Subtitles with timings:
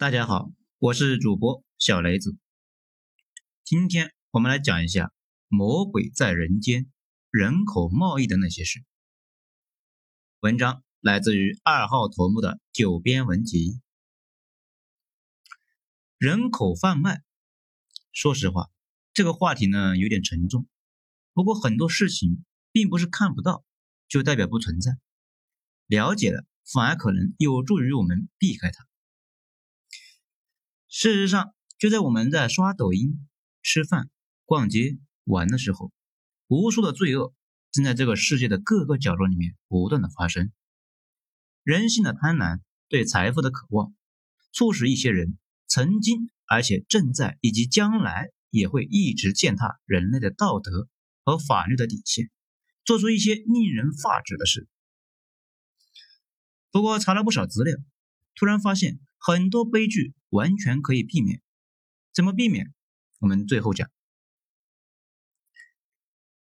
[0.00, 2.34] 大家好，我是主播小雷子。
[3.64, 5.12] 今天我们来讲一下
[5.46, 6.90] 魔鬼在人间、
[7.28, 8.82] 人口贸易的那些事。
[10.40, 13.82] 文章来自于二号头目的九编文集。
[16.16, 17.22] 人口贩卖，
[18.10, 18.70] 说实话，
[19.12, 20.66] 这个话题呢有点沉重。
[21.34, 23.66] 不过很多事情并不是看不到
[24.08, 24.92] 就代表不存在，
[25.84, 28.86] 了解了反而可能有助于我们避开它。
[30.92, 33.28] 事实上，就在我们在刷抖音、
[33.62, 34.10] 吃饭、
[34.44, 35.92] 逛街、玩的时候，
[36.48, 37.32] 无数的罪恶
[37.70, 40.50] 正在这个世界的各个角落里面不断的发生。
[41.62, 42.58] 人性的贪婪、
[42.88, 43.94] 对财富的渴望，
[44.50, 50.88] 促使一些人曾经、而且正在以及将来也会一直践踏人类的道德
[51.22, 52.32] 和法律的底线，
[52.84, 54.66] 做出一些令人发指的事。
[56.72, 57.76] 不过查了不少资料，
[58.34, 58.98] 突然发现。
[59.22, 61.42] 很多悲剧完全可以避免，
[62.10, 62.72] 怎么避免？
[63.18, 63.90] 我们最后讲。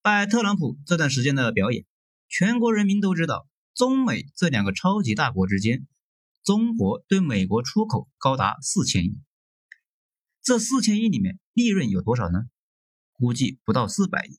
[0.01, 1.85] 拜特朗普这段时间的表演，
[2.27, 5.87] 全国人民都知道，中美这两个超级大国之间，
[6.43, 9.21] 中国对美国出口高达四千亿。
[10.43, 12.41] 这四千亿里面利润有多少呢？
[13.13, 14.37] 估计不到四百亿。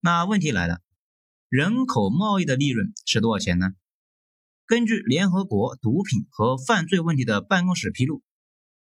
[0.00, 0.80] 那问题来了，
[1.50, 3.74] 人口贸易的利润是多少钱呢？
[4.66, 8.24] 根据联合国毒品和犯罪问题的办公室披露，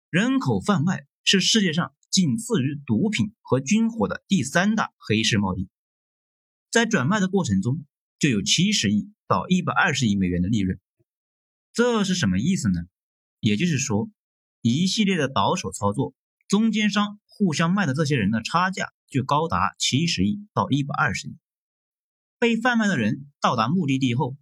[0.08, 5.68] 人口贩卖是世界上仅次于毒品和军火的第三大黑市贸易。
[6.70, 7.84] 在转卖的过程中，
[8.18, 10.80] 就有七十亿到一百二十亿美元的利润。
[11.74, 12.80] 这是什么意思呢？
[13.38, 14.10] 也就是说，
[14.62, 16.14] 一系列的倒手操作，
[16.48, 21.36] 中间商互相卖的这些人的差价就高达七十亿到一百二十亿。
[22.38, 24.34] 被贩卖的人到达目的地后。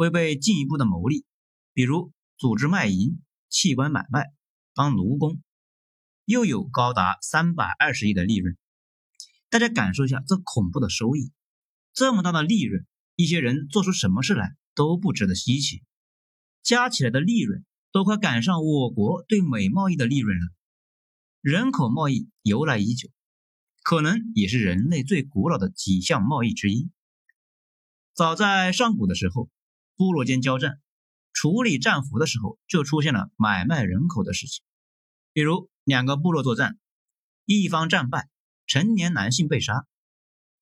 [0.00, 1.26] 会被进一步的牟利，
[1.74, 3.20] 比如组织卖淫、
[3.50, 4.32] 器官买卖、
[4.72, 5.42] 当奴工，
[6.24, 8.56] 又有高达三百二十亿的利润。
[9.50, 11.32] 大家感受一下这恐怖的收益，
[11.92, 15.82] 这么大的利润，一些人做出什么事来都不值得稀奇，
[16.62, 20.46] 加起来的利润都快赶上我国对美贸易的利润了。
[21.42, 23.10] 人口贸易由来已久，
[23.82, 26.88] 可能也是人类最古老的几项贸易之一。
[28.14, 29.50] 早在上古的时候。
[30.00, 30.80] 部落间交战，
[31.34, 34.64] 处理战俘的时候，就出现了买卖人口的事情。
[35.34, 36.78] 比如两个部落作战，
[37.44, 38.30] 一方战败，
[38.66, 39.84] 成年男性被杀，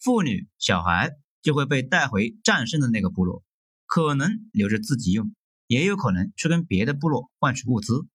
[0.01, 3.45] 妇女小孩就会被带回战胜的那个部落，
[3.87, 5.33] 可能留着自己用，
[5.69, 8.09] 也有可能去跟别的部落换取物资。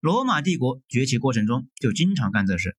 [0.00, 2.78] 罗马帝国崛起过程中就经常干这事。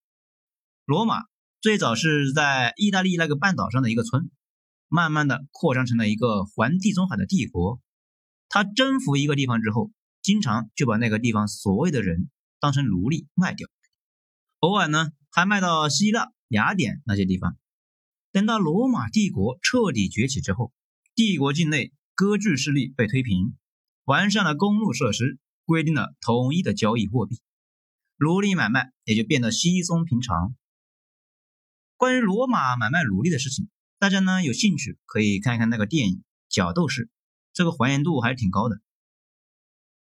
[0.84, 1.26] 罗马
[1.62, 4.32] 最早是在意大利那个半岛上的一个村。
[4.90, 7.80] 慢慢的扩张成了一个环地中海的帝国。
[8.50, 9.92] 他征服一个地方之后，
[10.22, 12.30] 经常就把那个地方所有的人
[12.60, 13.70] 当成奴隶卖掉，
[14.60, 17.56] 偶尔呢还卖到希腊、雅典那些地方。
[18.32, 20.74] 等到罗马帝国彻底崛起之后，
[21.14, 23.56] 帝国境内割据势力被推平，
[24.04, 27.40] 完善了公路设施，规定了统一的交易货币，
[28.18, 30.56] 奴隶买卖也就变得稀松平常。
[31.98, 33.70] 关于罗马买卖奴隶的事情。
[34.00, 36.16] 大家呢有兴趣可以看一看那个电影
[36.48, 37.06] 《角斗士》，
[37.52, 38.80] 这个还原度还是挺高的。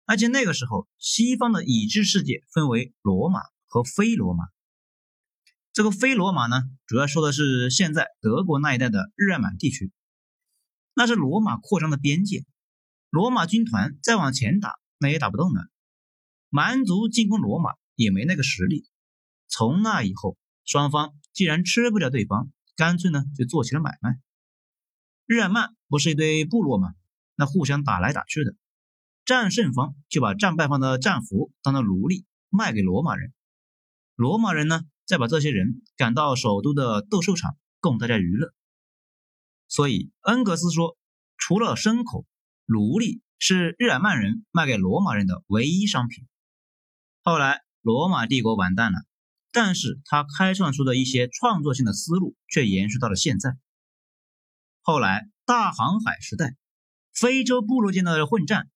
[0.05, 4.45] 而且那个时候，西方的已知世界分为罗马和非罗马。
[5.73, 9.91] 这个非罗马呢，主要说的是现在德国那一带的日耳曼地区，
[10.93, 12.45] 那是罗马扩张的边界。
[13.09, 15.67] 罗马军团再往前打，那也打不动了。
[16.49, 18.87] 蛮族进攻罗马也没那个实力。
[19.47, 22.51] 从那以后，双方既然吃不了对方。
[22.77, 24.21] 干脆呢就做起了买卖。
[25.25, 26.93] 日耳曼不是一堆部落吗？
[27.35, 28.55] 那互相打来打去的，
[29.25, 33.33] 战胜方就把战败方的战俘当做奴隶卖给罗马人，
[34.15, 38.53] 罗马人呢再把这些人赶到首都的斗兽场供大家娱乐。
[39.67, 40.97] 所以恩格斯说，
[41.35, 42.25] 除了牲口，
[42.65, 46.25] 奴隶是日耳曼人卖给罗马人的唯一商品。
[47.21, 48.99] 后来罗马帝国完蛋了。
[49.51, 53.57] 但是他开创出的一些创作性的思路却延续到了现在。
[54.81, 56.55] 后来大航海时代，
[57.13, 58.69] 非洲部落间的混战，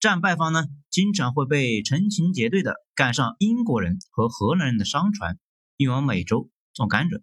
[0.00, 5.38] 战败方呢经常会被成群结队的赶上英国人和荷兰人的商船，
[5.76, 7.22] 运往美洲种甘蔗。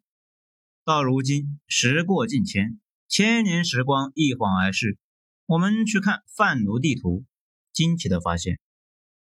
[0.86, 4.98] 到如今时过境迁，千年时光一晃而逝，
[5.46, 7.26] 我们去看贩奴地图，
[7.74, 8.60] 惊奇的发现，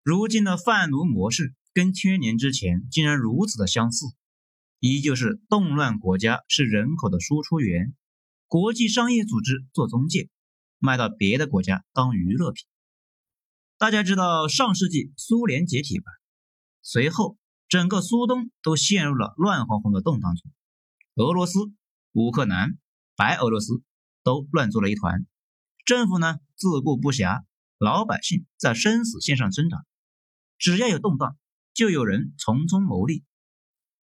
[0.04, 1.54] 如今的贩奴模式。
[1.74, 4.06] 跟千年之前竟然如此的相似，
[4.80, 7.96] 依旧是动乱国家是人口的输出源，
[8.48, 10.30] 国际商业组织做中介，
[10.80, 12.66] 卖到别的国家当娱乐品。
[13.78, 16.06] 大家知道上世纪苏联解体吧？
[16.82, 17.38] 随后
[17.68, 20.52] 整个苏东都陷入了乱哄哄的动荡中，
[21.16, 21.60] 俄罗斯、
[22.12, 22.78] 乌克兰、
[23.16, 23.82] 白俄罗斯
[24.24, 25.26] 都乱作了一团，
[25.86, 27.44] 政府呢自顾不暇，
[27.78, 29.86] 老百姓在生死线上挣扎，
[30.58, 31.38] 只要有动荡，
[31.74, 33.24] 就有人从中牟利，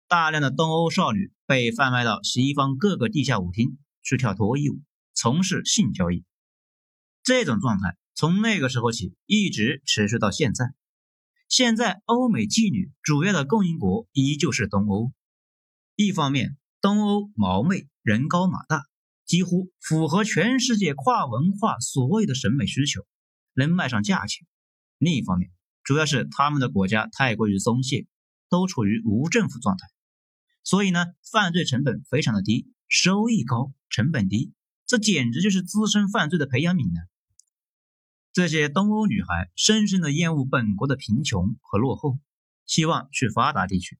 [0.08, 4.80] 大量的东欧少女被贩卖到西方各个地下舞厅去跳脱衣舞，
[5.12, 6.24] 从事性交易，
[7.22, 7.96] 这种状态。
[8.14, 10.74] 从那个时候起，一直持续到现在。
[11.48, 15.12] 现在，欧美妓女主要的供应国依旧是东欧。
[15.96, 18.86] 一方面，东欧毛妹、人高马大，
[19.24, 23.06] 几乎符合全世界跨文化所有的审美需求，
[23.54, 24.46] 能卖上价钱；
[24.98, 25.50] 另一方面，
[25.84, 28.06] 主要是他们的国家太过于松懈，
[28.48, 29.86] 都处于无政府状态，
[30.62, 34.52] 所以呢，犯罪成本非常的低，收益高，成本低，
[34.86, 37.00] 这简直就是滋生犯罪的培养皿呢。
[38.32, 42.18] 这些东欧女孩深深的厌恶本国的贫穷和落后，
[42.64, 43.98] 希望去发达地区。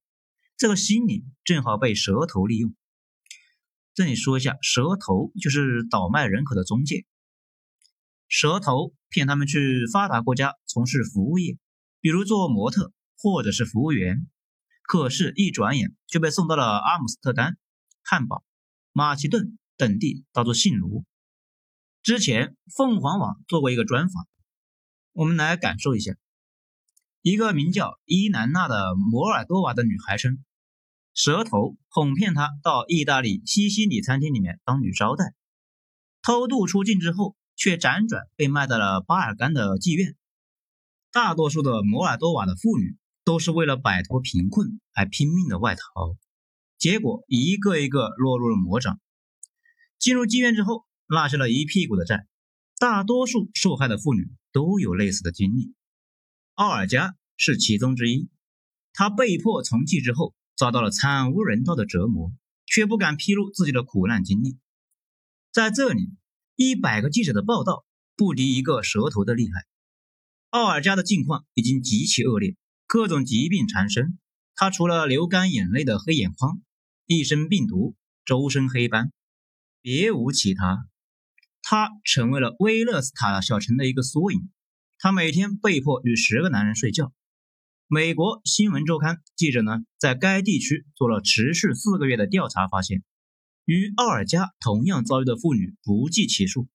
[0.57, 2.75] 这个心理正好被蛇头利用。
[3.95, 7.05] 这里说一下，蛇头就是倒卖人口的中介。
[8.27, 11.59] 蛇头骗他们去发达国家从事服务业，
[12.03, 14.27] 比如做模特或者是服务员。
[14.83, 17.57] 可是，一转眼就被送到了阿姆斯特丹、
[18.03, 18.45] 汉堡、
[18.93, 21.05] 马其顿等地当做性奴。
[22.03, 24.27] 之前凤凰网做过一个专访，
[25.13, 26.13] 我们来感受一下。
[27.23, 30.45] 一个名叫伊南娜的摩尔多瓦的女孩称，
[31.15, 35.33] 蛇头哄骗她到意大利西西里餐厅里面当女招待，
[36.21, 40.17] 偷渡出境之后，却辗转被卖到了巴尔干的妓院。
[41.13, 46.17] 大多数的摩尔多瓦的妇女都是为了摆脱贫困而拼命的外逃，
[46.79, 48.99] 结果一个一个落入了魔掌。
[49.99, 50.85] 进入妓院之后。
[51.09, 52.27] 落下了一屁股的债，
[52.79, 55.75] 大多数受害的妇女都有类似的经历。
[56.55, 58.31] 奥尔加是其中之一。
[58.95, 62.33] 她被迫从妓之后，遭到了惨无人道的折磨，
[62.65, 64.57] 却不敢披露自己的苦难经历。
[65.51, 66.09] 在这里，
[66.57, 67.85] 一百个记者的报道
[68.17, 69.67] 不敌一个蛇头的厉害。
[70.53, 72.57] 奥尔加的境况已经极其恶劣，
[72.87, 74.19] 各种疾病缠身。
[74.55, 76.61] 他除了流干眼泪的黑眼眶，
[77.07, 77.97] 一身病毒，
[78.27, 79.13] 周身黑斑，
[79.81, 80.87] 别无其他。
[81.63, 84.51] 她成为了威勒斯塔小城的一个缩影。
[84.99, 87.15] 她每天被迫与十个男人睡觉。
[87.87, 93.03] 美国新闻周刊记者呢，在该地区做了持续四个月的调查，发现
[93.65, 96.69] 与奥尔加同样遭遇的妇女不计其数。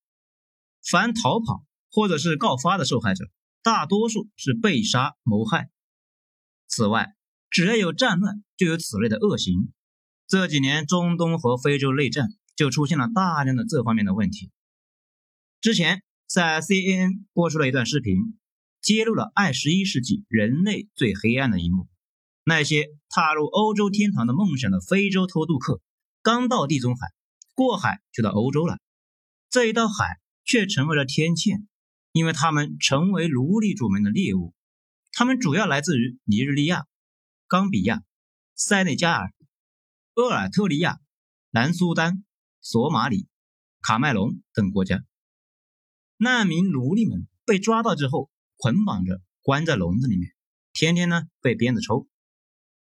[0.82, 3.30] 凡逃跑或者是告发的受害者，
[3.62, 5.70] 大多数是被杀谋害。
[6.68, 7.16] 此外，
[7.50, 9.72] 只要有战乱，就有此类的恶行。
[10.28, 14.52] 这几年中东和非洲内战，就出现了大量的这方面的问题。
[15.62, 18.38] 之前在 CNN 播出了一段视频，
[18.82, 21.88] 揭露了二十一世纪人类最黑暗的一幕：
[22.44, 25.82] 那些踏入欧洲天堂的梦想的非洲偷渡客，
[26.22, 27.08] 刚到地中海，
[27.56, 28.78] 过海就到欧洲了。
[29.50, 31.68] 这一道海却成为了天堑，
[32.18, 34.56] 因为他们成为奴隶主们的猎物。
[35.12, 36.88] 他们主要来自于尼日利亚、
[37.48, 38.02] 冈比亚、
[38.56, 39.32] 塞内加尔、
[40.16, 41.00] 厄尔特利亚、
[41.52, 42.24] 南苏丹、
[42.60, 43.28] 索马里、
[43.82, 45.04] 卡麦隆等国家。
[46.18, 50.32] 难民奴隶们被抓到之后，捆绑着关在笼子里面，
[50.74, 52.08] 天天呢被鞭子抽，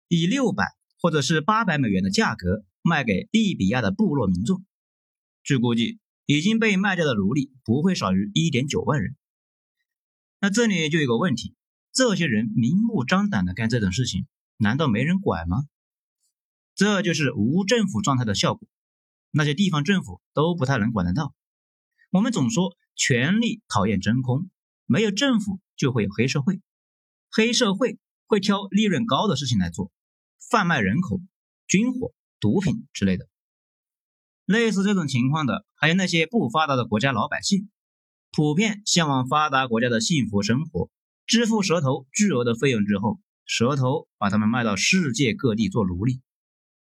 [0.09, 0.65] 以六百
[1.01, 4.65] 或者是八百美元的价格卖给利比亚的部落民众。
[5.45, 9.17] 据估计，已经被卖掉的奴隶不会少于一点九万人。
[10.41, 11.55] 那这里就有个问题：
[11.93, 15.65] 这些人明目张胆的干这种事情，难道没人管吗？
[16.75, 18.69] 这就是无政府状态的效果，
[19.31, 21.35] 那些地方政府都不太能管得到。
[22.11, 22.77] 我们总说。
[22.97, 24.51] 权力讨厌真空，
[24.85, 26.61] 没有政府就会有黑社会，
[27.31, 29.91] 黑社会会挑利润高的事情来做，
[30.51, 31.19] 贩卖人口、
[31.67, 33.27] 军火、毒品之类的。
[34.45, 37.71] 类似这种情况的，还有那些不发达的国家老百姓，
[38.33, 40.89] 普遍向往发达国家的幸福生活，
[41.27, 46.21] 支付蛇头巨额的费用之后，蛇头把他们卖到世界各地做奴隶。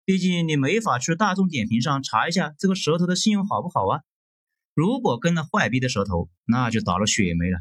[0.04, 4.02] 毕竟你没法去大众点评上查一下这个蛇头的信用好不好啊。
[4.74, 7.60] 如果跟了坏逼的蛇头，那就倒了血霉了。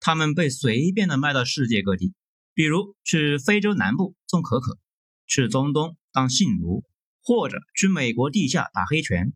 [0.00, 2.14] 他们被随便的卖到世界各地，
[2.54, 4.78] 比如去非洲南部种可可，
[5.26, 6.84] 去中东当性奴，
[7.22, 9.34] 或者去美国地下打黑拳。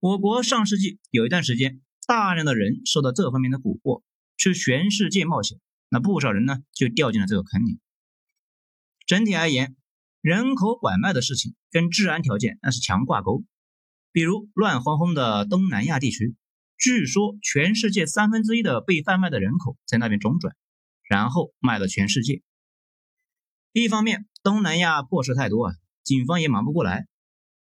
[0.00, 1.80] 我国上世纪有一段时间，
[2.10, 4.02] 大量的人受到这方面的蛊惑，
[4.36, 5.60] 去全世界冒险。
[5.90, 7.78] 那不少人呢，就掉进了这个坑里。
[9.06, 9.76] 整体而言，
[10.20, 13.44] 人口拐卖的事情跟治安条件那是强挂钩。
[14.10, 16.34] 比如乱哄哄的东南亚地区，
[16.76, 20.56] 据说全世界三分之一的被贩卖的人口在那边中转，
[21.08, 22.42] 然后卖到全世界。
[23.72, 27.04] 一方面，东南亚破事太多啊，警方也忙不过来；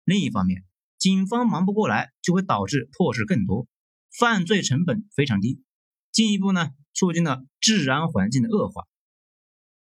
[0.03, 0.63] 另一方面，
[0.99, 3.65] 警方忙不过来，就会导致破事更多，
[4.17, 5.62] 犯罪成本非常低，
[6.12, 8.84] 进一步呢促进了治安环境的恶化。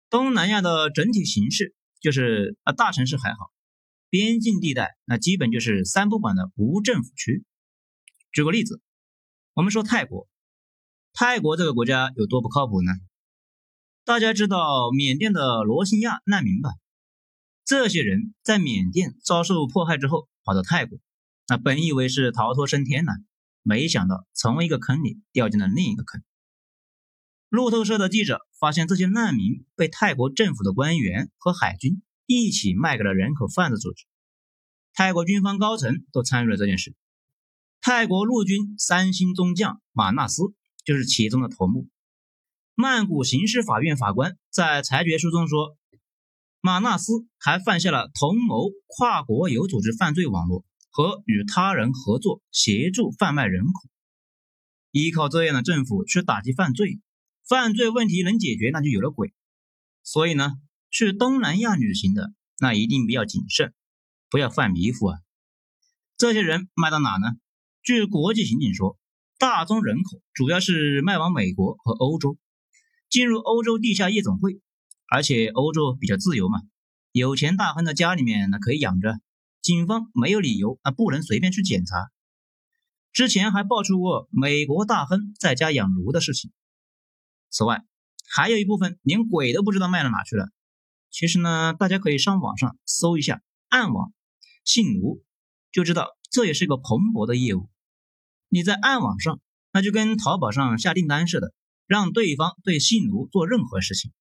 [0.09, 3.51] 东南亚的整体形势就是啊，大城市还好，
[4.09, 7.45] 边境地带那基本就是三不管的无政府区。
[8.31, 8.81] 举个例子。
[9.53, 10.27] 我们说泰国，
[11.13, 12.91] 泰国这个国家有多不靠谱呢？
[14.05, 16.69] 大家知道缅甸的罗兴亚难民吧？
[17.65, 20.99] 这些人在缅甸遭受迫害之后，跑到泰国，
[21.47, 23.11] 那本以为是逃脱升天呢，
[23.67, 26.23] 没想到从一个坑里掉进了另一个坑。
[27.49, 34.05] 路透社的记者发现，这些难民被泰国政府的官员和海军一起卖给了人口贩子组织，
[34.93, 36.95] 泰国军方高层都参与了这件事。
[37.81, 40.43] 泰国陆军三星中将马纳斯
[40.85, 41.89] 就是其中的头目。
[42.73, 45.75] 曼谷刑事法院法官在裁决书中说，
[46.61, 50.63] 马纳斯还犯下了同谋跨国有组织犯罪网络
[50.97, 53.87] 和与他人合作协助贩卖人口。
[54.89, 56.99] 依靠这样的政府去打击犯罪，
[57.47, 59.31] 犯罪问题能解决那就有了鬼。
[60.01, 60.53] 所以呢，
[60.89, 63.75] 去东南亚旅行的那一定比较谨慎，
[64.31, 65.19] 不要犯迷糊啊。
[66.17, 67.27] 这些人卖到哪呢？
[67.83, 68.97] 据国际刑警说，
[69.37, 72.39] 大宗人口主要是卖往美国和欧洲，
[73.07, 74.59] 进入欧洲地下夜总会，
[75.11, 76.59] 而且欧洲比较自由嘛，
[77.11, 79.19] 有钱大亨的家里面那可以养着，
[79.67, 82.09] 警方没有理由啊不能随便去检查。
[83.11, 86.53] 之前还爆出过美国大亨在家养奴的事情。
[87.49, 87.83] 此外，
[88.29, 90.47] 还有一部分连鬼都不知道卖到哪去了。
[91.09, 94.13] 其实呢，大家可以上网上搜一下暗网
[94.63, 95.21] 性奴，
[95.73, 97.67] 就知道这也是一个蓬勃的业务。
[98.47, 99.41] 你在暗网上，
[99.73, 101.53] 那就跟淘宝上下订单似的，
[101.87, 104.13] 让对方对性奴做任何事情。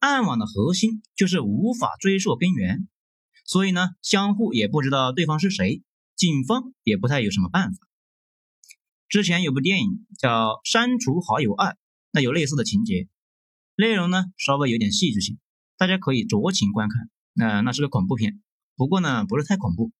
[0.00, 2.88] 暗网的核心就是无法追溯根源，
[3.44, 5.82] 所以呢，相互也不知道对方是谁，
[6.16, 7.78] 警方也不太有什么办法。
[9.08, 10.30] 之前有部电影叫
[10.64, 11.72] 《删除好友二》，
[12.10, 13.06] 那有类似的情节，
[13.76, 15.38] 内容呢稍微有点戏剧性，
[15.76, 17.10] 大家可以酌情观看。
[17.34, 18.40] 那那是个恐怖片，
[18.76, 19.92] 不过呢不是太恐怖。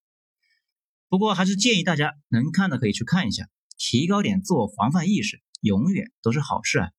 [1.09, 6.91] 不过还是建议大家能看的可以去看一下，提高点自我防范意识，永远都是好事啊。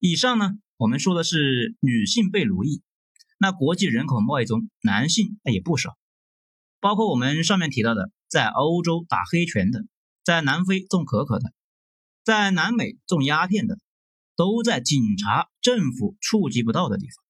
[0.00, 2.82] 以上呢，我们说的是女性被奴役，
[3.42, 5.96] 那国际人口贸易中男性那也不少，
[6.78, 9.84] 包括我们上面提到的，在欧洲打黑拳的，
[10.22, 11.52] 在南非种可可的，
[12.22, 13.80] 在南美种鸦片的，
[14.36, 17.24] 都在警察、政府触及不到的地方。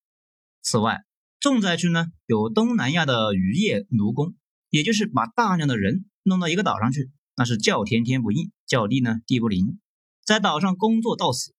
[0.60, 1.00] 此外，
[1.40, 4.34] 重灾区呢有东南亚的渔业奴工。
[4.68, 9.78] 也就是把大量的人弄到一个岛上去，那是叫天天不应，叫地呢地不灵，
[10.24, 11.54] 在岛上工作到死。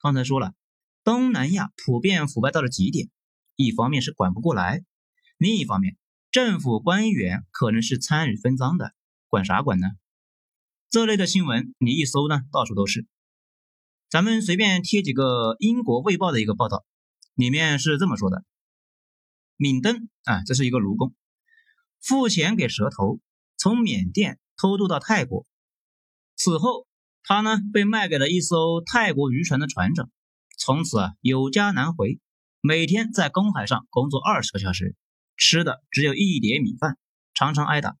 [0.00, 0.54] 刚才说了，
[1.04, 3.10] 东南亚普遍腐败到了极点，
[3.58, 4.84] 一方面是管不过来，
[5.36, 5.96] 另一方面
[6.30, 8.92] 政府官员可能是参与分赃的，
[9.26, 9.88] 管啥管呢？
[10.90, 13.04] 这类的新闻你一搜呢，到处都是。
[14.08, 16.84] 咱们随便贴几个英国卫报的一个报道，
[17.34, 18.44] 里面是这么说的：
[19.56, 21.12] 敏登啊，这是一个卢工。
[22.00, 23.18] 付钱给蛇头，
[23.56, 25.44] 从缅甸偷渡到泰国。
[26.36, 26.86] 此后，
[27.24, 30.08] 他呢被卖给了一艘泰国渔船的船长，
[30.56, 32.20] 从此啊有家难回，
[32.60, 34.96] 每天在公海上工作二十个小时，
[35.36, 36.98] 吃的只有一碟米饭，
[37.32, 37.96] 常常挨打，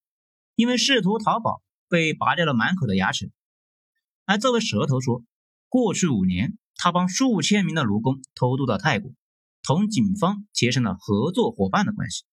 [0.56, 3.30] 因为试图逃跑被拔掉了满口的牙齿。
[4.24, 5.22] 而这位蛇头说，
[5.68, 9.12] 过去五年，他帮数千名的奴工偷渡到泰国，
[9.62, 12.24] 同警方结成了合作伙伴的关系。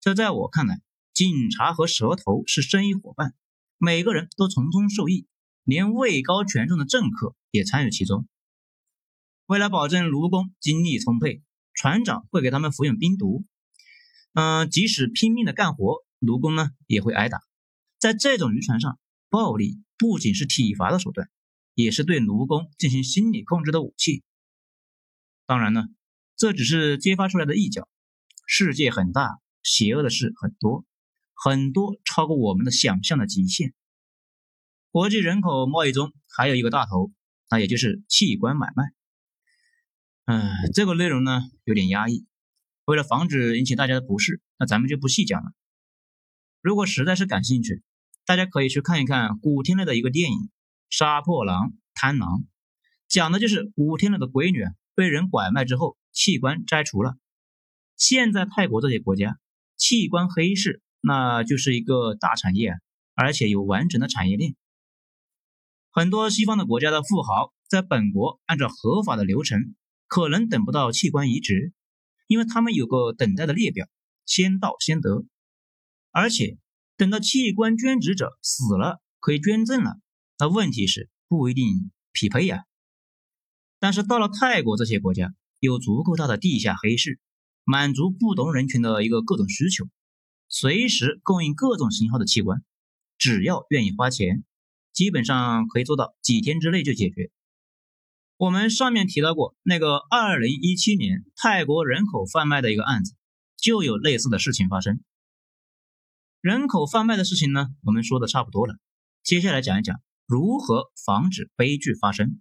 [0.00, 0.80] 这在我看来，
[1.12, 3.34] 警察和蛇头是生意伙伴，
[3.78, 5.26] 每个人都从中受益，
[5.64, 8.28] 连位高权重的政客也参与其中。
[9.50, 11.42] 为了保证奴工精力充沛，
[11.74, 13.44] 船长会给他们服用冰毒。
[14.32, 17.40] 嗯，即使拼命的干活，奴工呢也会挨打。
[17.98, 21.28] 在这种渔船上，暴力不仅是体罚的手段，
[21.74, 24.22] 也是对奴工进行心理控制的武器。
[25.46, 25.82] 当然呢，
[26.36, 27.88] 这只是揭发出来的一角，
[28.46, 29.40] 世界很大。
[29.64, 30.84] 邪恶的事很多，
[31.34, 33.74] 很多超过我们的想象的极限。
[34.92, 37.10] 国际人口贸易中还有一个大头，
[37.50, 38.84] 那也就是器官买卖。
[40.30, 42.24] 嗯，这个内容呢有点压抑，
[42.84, 45.50] 为了防止引起大家的不适，那咱们就不细讲了。
[46.60, 47.82] 如果实在是感兴趣，
[48.24, 50.38] 大家可以去看一看古天乐的一个电影
[50.88, 52.28] 《杀破狼贪狼》，
[53.08, 57.16] 讲的就是古天乐的闺女被人拐卖之后，器官摘除了。
[57.96, 59.36] 现在泰国这些国家。
[59.76, 62.74] 器官黑市，那就是一个大产业，
[63.14, 64.54] 而且有完整的产业链。
[65.90, 69.74] 很多西方的国家的富豪在本国按照合法的流程，
[70.10, 71.72] 可能等不到器官移植，
[72.26, 73.86] 因为他们有个等待的列表，
[74.26, 75.24] 先到先得。
[76.10, 76.58] 而且
[76.96, 80.00] 等到器官捐植者死了，可以捐赠了，
[80.36, 82.64] 那问题是不一定匹配呀。
[83.78, 87.20] 但是到了泰国这些国家，有足够大的地下黑市，
[87.62, 89.86] 满足不同人群的一个各种需求，
[90.48, 92.64] 随时供应各种型号的器官，
[93.16, 94.42] 只要愿意花钱，
[94.92, 97.30] 基本上可以做到几天之内就解决。
[98.40, 103.14] 我们上面提到过那个二零一七年泰国人口贩卖的一个案子，
[103.58, 105.04] 就有类似的事情发生。
[106.40, 108.78] 人口贩卖的事情呢，我们说的差不多了，
[109.22, 112.40] 接下来讲一讲如何防止悲剧发生。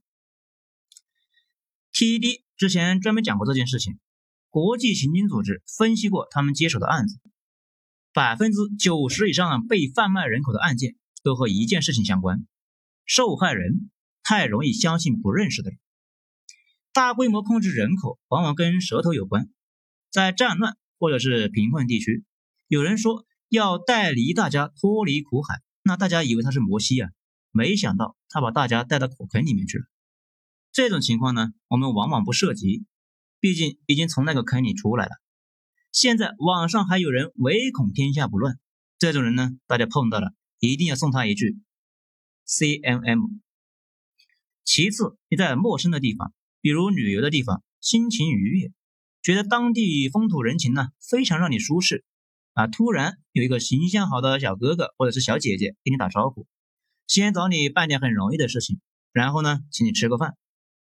[1.91, 3.99] TED 之前专门讲过这件事情。
[4.47, 7.19] 国际刑警组织分析过他们接手的案子，
[8.13, 12.47] 百分之九十以上被贩卖人口的案件都和一件事情相关：
[13.05, 13.91] 受害人
[14.23, 15.79] 太容易相信不认识的人。
[16.91, 19.49] 大规模控制人口往往跟舌头有关。
[20.09, 22.23] 在战乱或者是贫困地区，
[22.67, 27.09] 有人说要带离大家脱离苦海，那大家以为他是摩西啊，
[27.51, 29.85] 没想到他把大家带到火坑里面去了。
[30.71, 32.85] 这种情况呢，我们往往不涉及，
[33.39, 35.11] 毕竟已经从那个坑里出来了。
[35.91, 38.59] 现在网上还有人唯恐天下不乱，
[38.97, 41.59] 这种人呢，大家碰到了一定要送他一句
[42.47, 43.39] CMM。
[44.63, 48.71] 其次，你在陌生的地方，比如旅游的地方，心情愉悦，
[49.21, 52.03] 觉得当地风土人情呢非常让你舒适
[52.53, 56.47] 啊，突然有一个形象好的小哥哥或者是小姐姐给你打招呼，
[57.07, 58.79] 先找你办点很容易的事情，
[59.13, 60.35] 然后呢，请你吃个饭。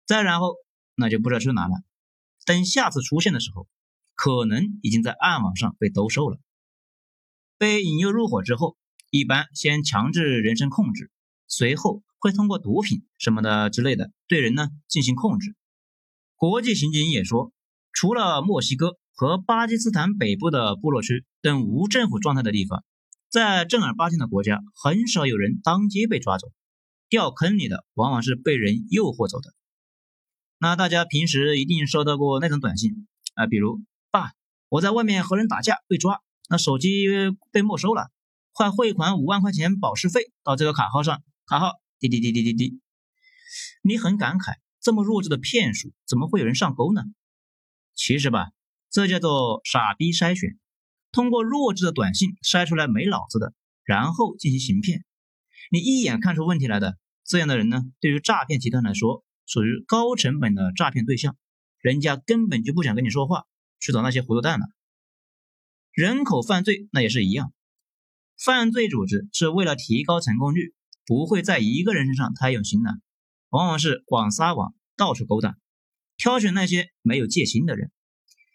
[0.06, 0.56] 再然后，
[0.96, 1.76] 那就不知道去哪了。
[2.46, 3.68] 等下次出现的时候，
[4.16, 6.38] 可能已经在暗网上被兜售了。
[7.58, 8.76] 被引诱入伙之后，
[9.10, 11.10] 一般先强制人身控制，
[11.48, 15.58] 随后会通过毒品什么的之类的对人呢进行控制。
[16.38, 17.52] 国际刑警也说，
[17.92, 22.86] 除了墨西哥和巴基斯坦北部的部落区等无政府状态的地方，
[23.30, 26.48] 在正儿八经的国家，很少有人当街被抓走，
[27.10, 29.54] 掉坑里的往往是被人诱惑走的。
[30.60, 34.32] 那大家平时一定收到过那种短信啊，比如爸，
[34.70, 37.06] 我在外面和人打架被抓，那手机
[37.52, 38.12] 被没收了，
[38.54, 41.74] 快汇款五万块钱保释费到这个卡号上，卡号
[42.08, 42.80] 滴滴滴滴滴滴。
[43.82, 47.04] 你很感慨，这么弱智的骗术怎么会有人上钩呢？
[47.96, 48.52] 其实吧，
[48.90, 50.58] 这叫做傻逼筛选，
[51.12, 55.06] 通过弱智的短信筛出来没脑子的，然后进行行骗。
[55.72, 59.24] 你一眼看出问题来的这样的人呢，对于诈骗集团来说。
[59.46, 61.36] 属于高成本的诈骗对象，
[61.82, 63.44] 人家根本就不想跟你说话，
[63.78, 64.66] 去找那些糊涂蛋了。
[65.92, 67.54] 人口犯罪那也是一样，
[68.42, 70.74] 犯罪组织是为了提高成功率，
[71.06, 72.92] 不会在一个人身上太用心的，
[73.50, 75.58] 往往是广撒网，到处勾搭，
[76.18, 77.92] 挑选那些没有戒心的人。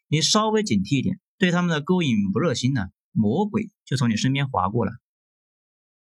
[0.08, 4.92] 你稍微警惕一点，对他们的勾引不热心呢，魔鬼就从你身边划过了。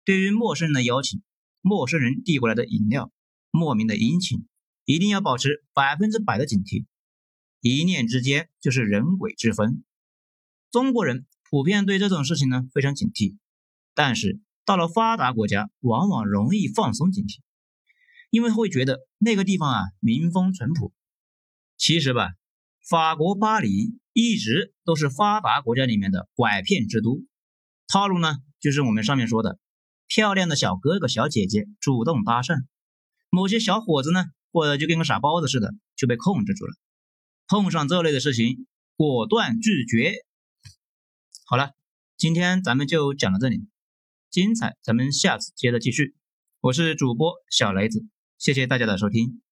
[0.03, 1.23] 对于陌生人的邀请，
[1.61, 3.11] 陌生人递过来的饮料，
[3.51, 4.47] 莫名的殷勤。
[4.87, 6.85] 一定要保持百分之百的警惕，
[7.59, 9.83] 一念之间就是人鬼之分。
[10.69, 13.35] 中国人普遍对这种事情呢非常警惕，
[13.95, 17.39] 但是到了发达国家，往往容易放松警惕，
[18.29, 20.91] 因为会觉得那个地方啊民风淳朴。
[21.77, 22.31] 其实吧，
[22.89, 27.23] 法国巴黎一直都是发达国家里面的拐骗之都，
[27.87, 29.59] 套路呢就是我们上面说的，
[30.07, 32.65] 漂亮的小哥哥小姐姐主动搭讪，
[33.29, 34.25] 某些小伙子呢。
[34.55, 36.71] 或者就跟个傻包子似的就被控制住了，
[37.45, 40.13] 碰上这类的事情果断拒绝。
[41.45, 41.71] 好了，
[42.15, 43.67] 今天咱们就讲到这里，
[44.35, 46.13] 精彩咱们下次接着继续。
[46.59, 48.03] 我是主播小雷子，
[48.37, 49.44] 谢谢大家的收听。